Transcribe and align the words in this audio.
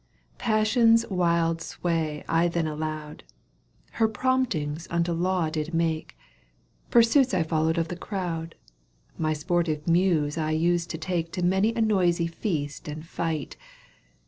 Passion's 0.39 1.05
wfld 1.11 1.61
sway 1.61 2.23
I 2.27 2.47
then 2.47 2.65
allowed. 2.65 3.23
Her 3.91 4.07
promptings 4.07 4.87
unto 4.89 5.11
law 5.11 5.51
did 5.51 5.75
make. 5.75 6.17
Pursuits 6.89 7.35
I 7.35 7.43
followed 7.43 7.77
of 7.77 7.89
the 7.89 7.95
crowd, 7.95 8.55
My 9.19 9.33
sportive 9.33 9.87
Muse 9.87 10.39
I 10.39 10.53
Used 10.53 10.89
to 10.89 10.97
take 10.97 11.31
To 11.33 11.43
many 11.43 11.71
a 11.75 11.81
noisy 11.81 12.25
feast 12.25 12.87
and 12.87 13.05
fight. 13.05 13.57